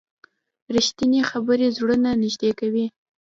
[0.75, 2.85] رښتیني خبرې زړونه نږدې کوي.